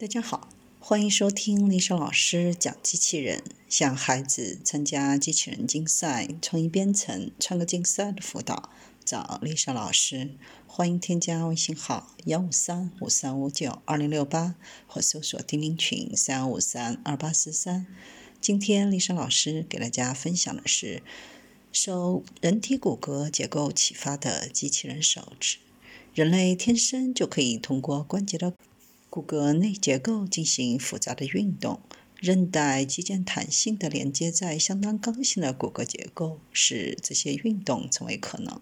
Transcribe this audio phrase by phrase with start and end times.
[0.00, 8.70] 大家好，欢迎收听丽莎老师讲机器人，向孩子参加机器人竞赛、创意编程、创客竞赛的辅导，
[9.04, 10.30] 找丽莎老师。
[10.66, 14.54] 欢迎添加微信号幺五三五三五九二零六八，
[14.86, 17.86] 或搜索钉钉群三五三二八四三。
[18.40, 21.02] 今天丽莎老师给大家分享的是
[21.72, 25.58] 受人体骨骼结构启发的机器人手指。
[26.14, 28.54] 人类天生就可以通过关节的
[29.10, 31.80] 骨骼内结构进行复杂的运动，
[32.20, 38.60] 韧带、肌腱弹性的连接在相当刚性的骨骼结构，使这些运动成为可能。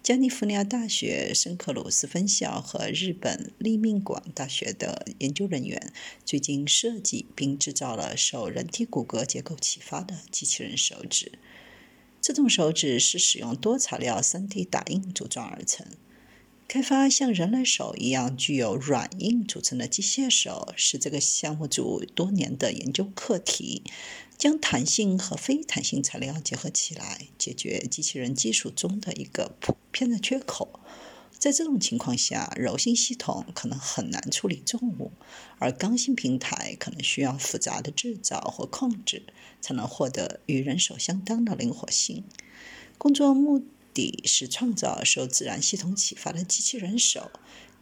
[0.00, 5.92] 加利福尼亚大学圣克鲁斯分校和日本立命馆大学的研究人员
[6.24, 11.32] 最近设计并制造了受人体骨骼结构启发的机器人手指。
[12.20, 15.84] 这种手指是使用多材料 3D 打印组装而成。
[16.72, 23.82] 开发像人类手一样具有软硬组成的机械手，是这个项目组多年的研究课题。
[24.38, 30.78] 将弹性和非弹性材料结合起来，解决机器人技术中的一个普遍的缺口。
[31.36, 35.10] 在这种情况下，柔性系统可能很难处理重物，
[35.58, 39.24] 而刚性平台可能需要复杂的制造或控制，
[39.60, 42.22] 才能获得与人手相当的灵活性。
[42.96, 43.64] 工作目。
[44.24, 47.30] 是创造受自然系统启发的机器人手，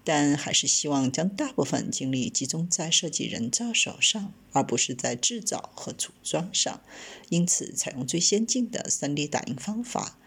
[0.04, 6.80] 但还是希望将大部分精力集中在设计人造手上，而不是在制造和组装上。
[7.28, 10.18] 因此，采用最先进的 3D 打印方法，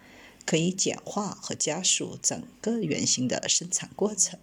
[0.45, 4.39] 可以简化和加速整个原型的生产过程。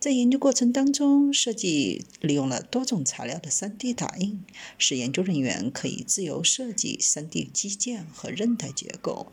[0.00, 4.44] 在研究过程当中，设计利用了多种材料的 3D 打印，
[4.76, 9.32] 使研究人员可以自由设计 3D 肌腱和韧带结构。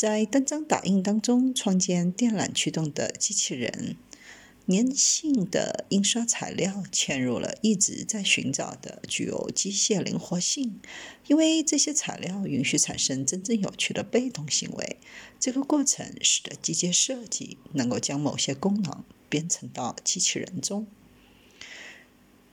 [0.00, 3.98] 在单张打印当中创建电缆驱动的机器人，
[4.66, 10.80] 粘性的印刷材料嵌入了一直在寻找的具有机械灵活性，
[11.26, 14.96] 因为这些材料允许产生真正有趣的被动行为。
[15.38, 20.86] 这个过程使得机械设计能够将某些功能编程到机器人中。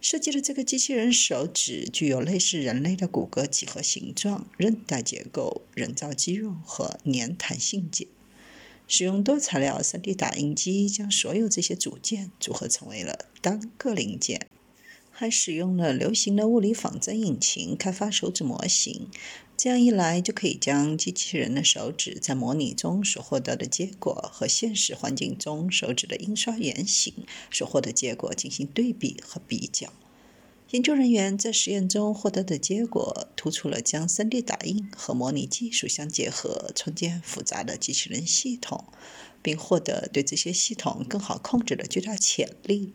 [0.10, 8.08] 设计的这个机器人手指具有类似人类的骨骼几何形状、韧带结构、人造肌肉和粘弹性件。
[8.88, 14.48] 使用多材料 3D 打印机将所有这些组件组合成为了单个零件，
[15.12, 19.10] 还使用了流行的物理仿真引擎开发手指模型。
[19.58, 27.12] 这样一来，就可以将机器人的手指在模拟中所获得的结果和现实环境中手指的印刷原型
[27.50, 29.92] 所获得结果进行对比和比较。
[30.70, 38.86] 研究人员在实验中获得的结果突出了将 3D 打印和模拟技术相结合，创建复杂的机器人系统，
[39.42, 42.94] 并获得对这些系统更好控制的巨大潜力。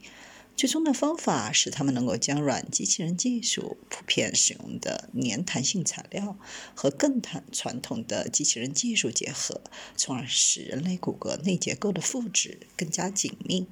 [0.63, 6.39] 最终的方法是他们能够将软机器人技术普遍使用的粘弹性材料
[6.77, 9.61] 和更弹传统的机器人技术结合，
[9.97, 13.67] 从而使人类骨骼内结构的复制更加紧密。